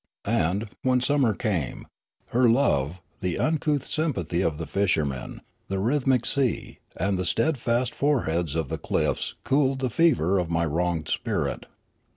And, 0.25 0.67
when 0.81 0.99
summer 0.99 1.35
came, 1.35 1.85
her 2.29 2.49
love, 2.49 3.03
the 3.19 3.37
uncouth 3.37 3.85
sympathy 3.85 4.41
of 4.41 4.57
the 4.57 4.65
fishermen, 4.65 5.41
the 5.67 5.77
rhythmic 5.77 6.25
sea, 6.25 6.79
and 6.97 7.19
the 7.19 7.23
steadfast 7.25 7.93
foreheads 7.93 8.55
of 8.55 8.69
the 8.69 8.79
cliffs 8.79 9.35
cooled 9.43 9.77
the 9.77 9.91
fever 9.91 10.39
of 10.39 10.49
my 10.49 10.65
wronged 10.65 11.07
spirit. 11.07 11.67